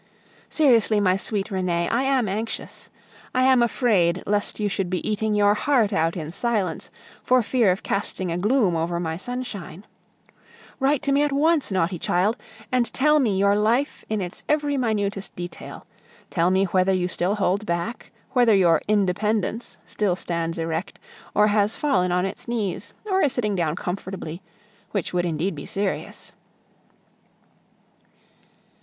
[0.49, 2.89] Seriously, my sweet Renee, I am anxious.
[3.35, 6.89] I am afraid lest you should be eating your heart out in silence,
[7.23, 9.85] for fear of casting a gloom over my sunshine.
[10.79, 12.35] Write to me at once, naughty child!
[12.71, 15.85] and tell me your life in its every minutest detail;
[16.31, 20.97] tell me whether you still hold back, whether your "independence" still stands erect,
[21.35, 24.41] or has fallen on its knees, or is sitting down comfortably,
[24.93, 26.33] which would indeed be serious.